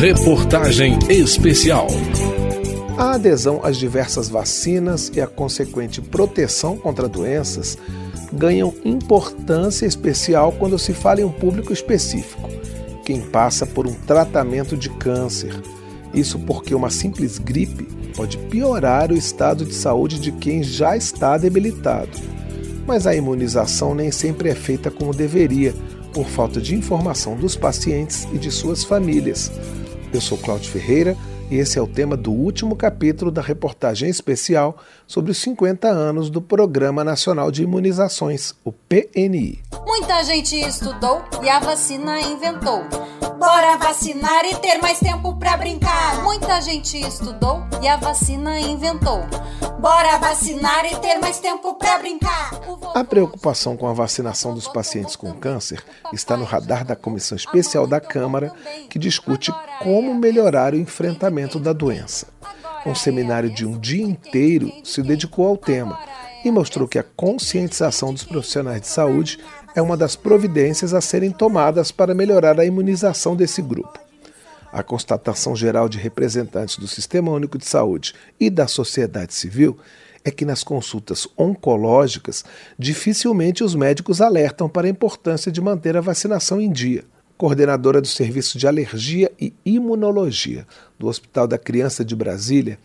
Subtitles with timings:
[0.00, 1.86] Reportagem Especial.
[2.96, 7.76] A adesão às diversas vacinas e a consequente proteção contra doenças
[8.32, 12.48] ganham importância especial quando se fala em um público específico,
[13.04, 15.54] quem passa por um tratamento de câncer.
[16.14, 17.86] Isso porque uma simples gripe
[18.16, 22.18] pode piorar o estado de saúde de quem já está debilitado.
[22.86, 25.74] Mas a imunização nem sempre é feita como deveria,
[26.14, 29.52] por falta de informação dos pacientes e de suas famílias.
[30.12, 31.16] Eu sou Cláudio Ferreira
[31.50, 36.28] e esse é o tema do último capítulo da reportagem especial sobre os 50 anos
[36.28, 39.60] do Programa Nacional de Imunizações, o PNI.
[39.86, 42.82] Muita gente estudou e a vacina inventou.
[43.40, 46.22] Bora vacinar e ter mais tempo para brincar.
[46.22, 49.24] Muita gente estudou e a vacina inventou.
[49.80, 52.50] Bora vacinar e ter mais tempo para brincar.
[52.94, 55.82] A preocupação com a vacinação dos pacientes com câncer
[56.12, 58.52] está no radar da Comissão Especial da Câmara,
[58.90, 59.50] que discute
[59.82, 62.26] como melhorar o enfrentamento da doença.
[62.84, 65.98] Um seminário de um dia inteiro se dedicou ao tema
[66.44, 69.38] e mostrou que a conscientização dos profissionais de saúde
[69.74, 73.98] é uma das providências a serem tomadas para melhorar a imunização desse grupo.
[74.72, 79.76] A constatação geral de representantes do Sistema Único de Saúde e da sociedade civil
[80.24, 82.44] é que nas consultas oncológicas,
[82.78, 87.04] dificilmente os médicos alertam para a importância de manter a vacinação em dia.
[87.36, 90.66] Coordenadora do Serviço de Alergia e Imunologia
[90.98, 92.78] do Hospital da Criança de Brasília,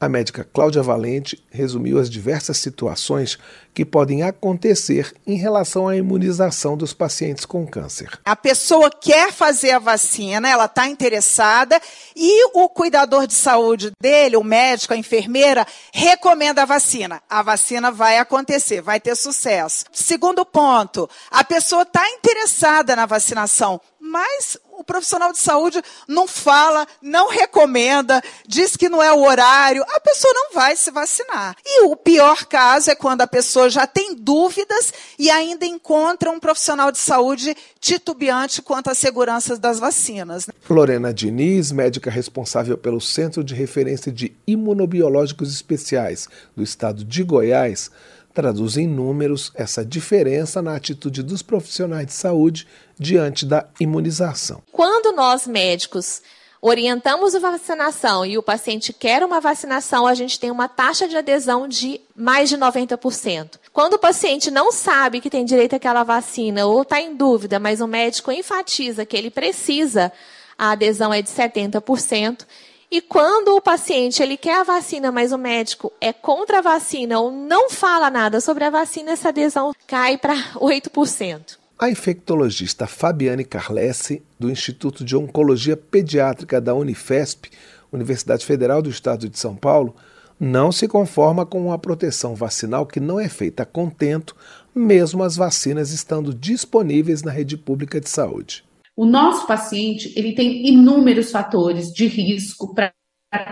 [0.00, 3.38] a médica Cláudia Valente resumiu as diversas situações
[3.74, 8.18] que podem acontecer em relação à imunização dos pacientes com câncer.
[8.24, 11.78] A pessoa quer fazer a vacina, ela está interessada
[12.16, 17.22] e o cuidador de saúde dele, o médico, a enfermeira, recomenda a vacina.
[17.28, 19.84] A vacina vai acontecer, vai ter sucesso.
[19.92, 26.86] Segundo ponto, a pessoa está interessada na vacinação, mas o profissional de saúde não fala,
[27.02, 31.54] não recomenda, diz que não é o horário, a pessoa não vai se vacinar.
[31.64, 36.40] E o pior caso é quando a pessoa já tem dúvidas e ainda encontra um
[36.40, 40.46] profissional de saúde titubeante quanto à segurança das vacinas.
[40.46, 40.54] Né?
[40.68, 47.90] Lorena Diniz, médica responsável pelo Centro de Referência de Imunobiológicos Especiais do estado de Goiás,
[48.32, 52.66] traduz em números essa diferença na atitude dos profissionais de saúde
[52.98, 54.62] diante da imunização.
[54.72, 56.22] Quando nós médicos
[56.62, 61.16] orientamos a vacinação e o paciente quer uma vacinação, a gente tem uma taxa de
[61.16, 63.58] adesão de mais de 90%.
[63.72, 67.80] Quando o paciente não sabe que tem direito àquela vacina ou está em dúvida, mas
[67.80, 70.12] o médico enfatiza que ele precisa,
[70.58, 72.46] a adesão é de 70%.
[72.92, 77.20] E quando o paciente ele quer a vacina, mas o médico é contra a vacina
[77.20, 81.56] ou não fala nada sobre a vacina, essa adesão cai para 8%.
[81.78, 87.48] A infectologista Fabiane Carlesse, do Instituto de Oncologia Pediátrica da Unifesp,
[87.92, 89.94] Universidade Federal do Estado de São Paulo,
[90.38, 94.34] não se conforma com uma proteção vacinal que não é feita a contento,
[94.74, 98.64] mesmo as vacinas estando disponíveis na rede pública de saúde.
[99.00, 102.92] O nosso paciente ele tem inúmeros fatores de risco para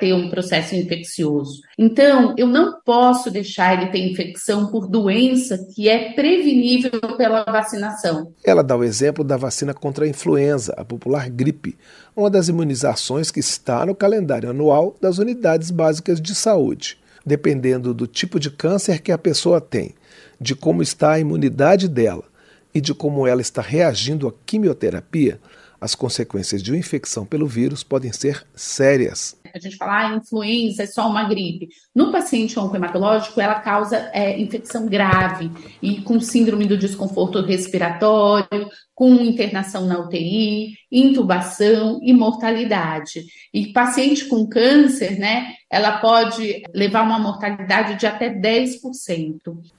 [0.00, 1.60] ter um processo infeccioso.
[1.78, 8.32] Então, eu não posso deixar ele ter infecção por doença que é prevenível pela vacinação.
[8.42, 11.76] Ela dá o exemplo da vacina contra a influenza, a popular gripe,
[12.16, 16.96] uma das imunizações que está no calendário anual das unidades básicas de saúde.
[17.26, 19.94] Dependendo do tipo de câncer que a pessoa tem,
[20.40, 22.24] de como está a imunidade dela
[22.74, 25.40] e de como ela está reagindo à quimioterapia,
[25.80, 29.36] as consequências de uma infecção pelo vírus podem ser sérias.
[29.54, 31.68] A gente fala, ah, influenza é só uma gripe.
[31.94, 35.50] No paciente oncohematológico, ela causa é, infecção grave
[35.82, 43.24] e com síndrome do desconforto respiratório, com internação na UTI, intubação e mortalidade.
[43.52, 48.78] E paciente com câncer, né, ela pode levar uma mortalidade de até 10%.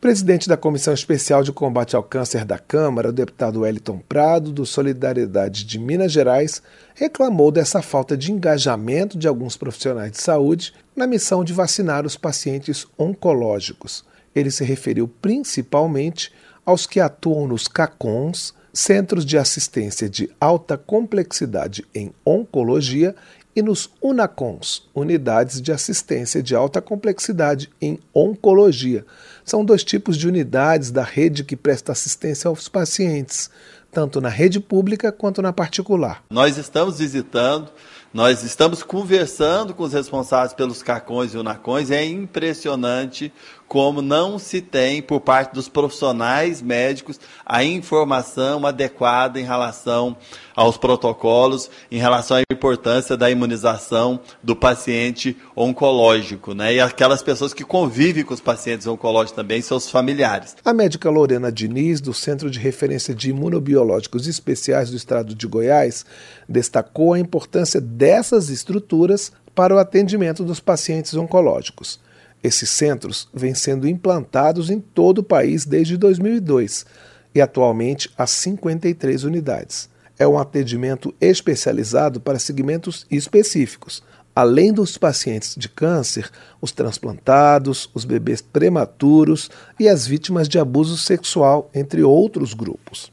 [0.01, 4.65] Presidente da Comissão Especial de Combate ao Câncer da Câmara, o deputado Wellington Prado, do
[4.65, 6.61] Solidariedade de Minas Gerais,
[6.93, 12.17] reclamou dessa falta de engajamento de alguns profissionais de saúde na missão de vacinar os
[12.17, 14.03] pacientes oncológicos.
[14.35, 16.31] Ele se referiu principalmente
[16.65, 23.15] aos que atuam nos CACONs, Centros de Assistência de Alta Complexidade em Oncologia,
[23.55, 29.05] e nos UNACONs, Unidades de Assistência de Alta Complexidade em Oncologia.
[29.45, 33.49] São dois tipos de unidades da rede que presta assistência aos pacientes,
[33.93, 36.21] tanto na rede pública quanto na particular.
[36.29, 37.71] Nós estamos visitando
[38.15, 43.29] nós estamos conversando com os responsáveis pelos CACONs e UNACONs é impressionante
[43.67, 50.15] como não se tem por parte dos profissionais médicos a informação adequada em relação
[50.55, 56.75] aos protocolos, em relação à importância da imunização do paciente oncológico, né?
[56.75, 60.55] E aquelas pessoas que convivem com os pacientes oncológicos também, seus familiares.
[60.63, 66.05] A médica Lorena Diniz, do Centro de Referência de Imunobiológicos Especiais do Estado de Goiás,
[66.47, 71.99] destacou a importância dessas estruturas para o atendimento dos pacientes oncológicos.
[72.45, 76.85] Esses centros vêm sendo implantados em todo o país desde 2002
[77.33, 79.89] e atualmente há 53 unidades.
[80.15, 84.03] É um atendimento especializado para segmentos específicos.
[84.35, 86.29] Além dos pacientes de câncer,
[86.61, 89.49] os transplantados, os bebês prematuros
[89.79, 93.11] e as vítimas de abuso sexual, entre outros grupos.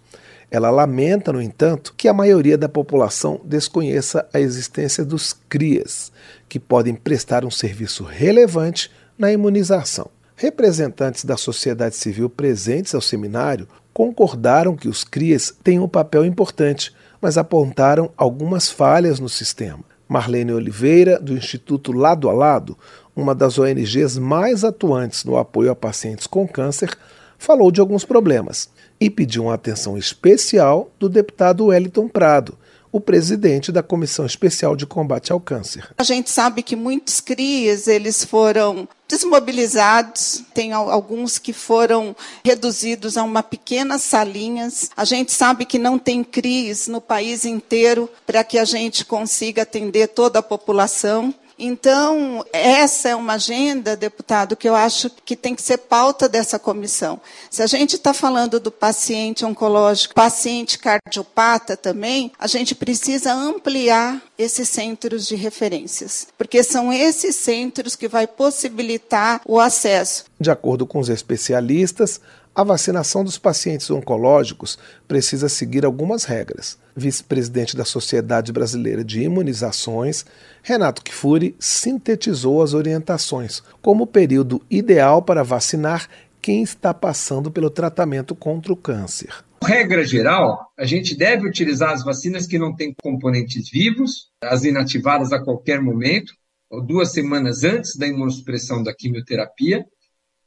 [0.50, 6.12] Ela lamenta, no entanto, que a maioria da população desconheça a existência dos CRIAS,
[6.50, 8.90] que podem prestar um serviço relevante
[9.22, 10.10] na imunização.
[10.34, 16.92] Representantes da sociedade civil presentes ao seminário concordaram que os CRIAs têm um papel importante,
[17.20, 19.84] mas apontaram algumas falhas no sistema.
[20.08, 22.76] Marlene Oliveira, do Instituto Lado a Lado,
[23.14, 26.90] uma das ONGs mais atuantes no apoio a pacientes com câncer,
[27.38, 28.68] falou de alguns problemas
[29.00, 32.58] e pediu uma atenção especial do deputado Wellington Prado,
[32.90, 35.88] o presidente da Comissão Especial de Combate ao Câncer.
[35.96, 43.22] A gente sabe que muitos CRIs eles foram desmobilizados, tem alguns que foram reduzidos a
[43.22, 44.90] uma pequena salinhas.
[44.96, 49.64] A gente sabe que não tem CRIs no país inteiro para que a gente consiga
[49.64, 51.34] atender toda a população.
[51.64, 56.58] Então, essa é uma agenda, deputado, que eu acho que tem que ser pauta dessa
[56.58, 57.20] comissão.
[57.48, 64.20] Se a gente está falando do paciente oncológico, paciente cardiopata também, a gente precisa ampliar
[64.36, 70.24] esses centros de referências, porque são esses centros que vai possibilitar o acesso.
[70.40, 72.20] De acordo com os especialistas,
[72.52, 74.76] a vacinação dos pacientes oncológicos
[75.06, 76.76] precisa seguir algumas regras.
[76.94, 80.24] Vice-presidente da Sociedade Brasileira de Imunizações,
[80.62, 86.08] Renato Kifuri sintetizou as orientações como o período ideal para vacinar
[86.40, 89.32] quem está passando pelo tratamento contra o câncer.
[89.64, 95.32] Regra geral, a gente deve utilizar as vacinas que não têm componentes vivos, as inativadas
[95.32, 96.32] a qualquer momento,
[96.68, 99.84] ou duas semanas antes da imunossupressão da quimioterapia,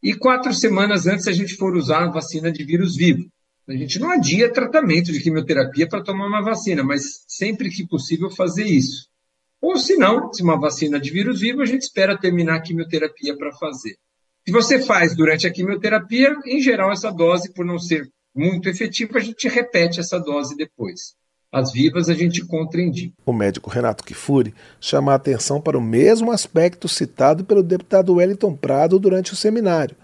[0.04, 3.24] e quatro semanas antes a gente for usar a vacina de vírus vivo.
[3.68, 8.30] A gente não adia tratamento de quimioterapia para tomar uma vacina, mas sempre que possível
[8.30, 9.08] fazer isso.
[9.60, 13.36] Ou se não, se uma vacina de vírus vivo, a gente espera terminar a quimioterapia
[13.36, 13.96] para fazer.
[14.46, 19.18] Se você faz durante a quimioterapia, em geral, essa dose, por não ser muito efetiva,
[19.18, 21.16] a gente repete essa dose depois.
[21.52, 23.16] As vivas a gente contraindica.
[23.26, 28.56] O médico Renato Kifuri chama a atenção para o mesmo aspecto citado pelo deputado Wellington
[28.56, 29.96] Prado durante o seminário.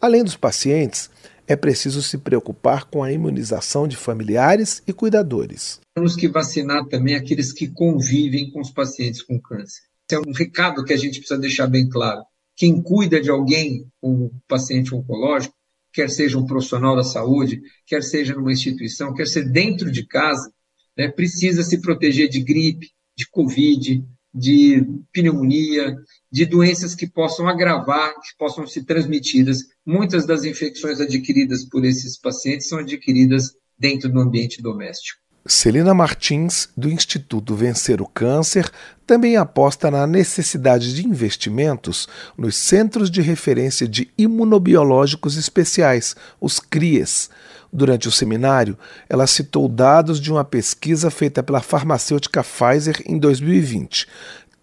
[0.00, 1.10] Além dos pacientes,
[1.52, 5.80] é preciso se preocupar com a imunização de familiares e cuidadores.
[5.94, 9.82] Temos que vacinar também aqueles que convivem com os pacientes com câncer.
[10.10, 12.22] Esse é um recado que a gente precisa deixar bem claro.
[12.56, 15.54] Quem cuida de alguém um paciente oncológico,
[15.92, 20.50] quer seja um profissional da saúde, quer seja numa instituição, quer ser dentro de casa,
[20.96, 24.02] né, precisa se proteger de gripe, de Covid,
[24.34, 25.94] de pneumonia,
[26.30, 29.64] de doenças que possam agravar, que possam ser transmitidas.
[29.84, 35.20] Muitas das infecções adquiridas por esses pacientes são adquiridas dentro do ambiente doméstico.
[35.44, 38.70] Celina Martins, do Instituto Vencer o Câncer,
[39.04, 47.28] também aposta na necessidade de investimentos nos Centros de Referência de Imunobiológicos Especiais, os CRIES.
[47.72, 48.78] Durante o seminário,
[49.08, 54.06] ela citou dados de uma pesquisa feita pela farmacêutica Pfizer em 2020.